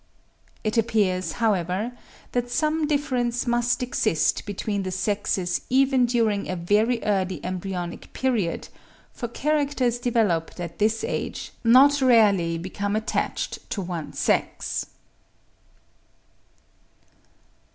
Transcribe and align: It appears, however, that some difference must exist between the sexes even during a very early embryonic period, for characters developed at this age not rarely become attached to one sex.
It 0.63 0.79
appears, 0.79 1.33
however, 1.33 1.91
that 2.31 2.49
some 2.49 2.87
difference 2.87 3.45
must 3.45 3.83
exist 3.83 4.47
between 4.47 4.81
the 4.81 4.89
sexes 4.89 5.61
even 5.69 6.07
during 6.07 6.49
a 6.49 6.55
very 6.55 7.03
early 7.03 7.39
embryonic 7.45 8.11
period, 8.11 8.67
for 9.13 9.27
characters 9.27 9.99
developed 9.99 10.59
at 10.59 10.79
this 10.79 11.03
age 11.03 11.51
not 11.63 12.01
rarely 12.01 12.57
become 12.57 12.95
attached 12.95 13.69
to 13.69 13.81
one 13.83 14.11
sex. 14.13 14.87